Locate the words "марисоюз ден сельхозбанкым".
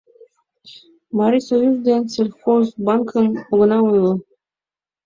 1.17-3.27